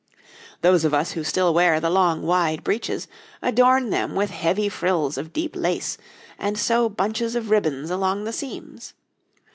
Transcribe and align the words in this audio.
Those 0.61 0.83
of 0.83 0.95
us 0.95 1.11
who 1.11 1.23
still 1.23 1.53
wear 1.53 1.79
the 1.79 1.91
long 1.91 2.23
wide 2.23 2.63
breeches 2.63 3.07
adorn 3.39 3.91
them 3.91 4.15
with 4.15 4.31
heavy 4.31 4.67
frills 4.67 5.15
of 5.15 5.31
deep 5.31 5.55
lace, 5.55 5.95
and 6.39 6.57
sew 6.57 6.89
bunches 6.89 7.35
of 7.35 7.51
ribbons 7.51 7.91
along 7.91 8.23
the 8.23 8.33
seams. 8.33 8.95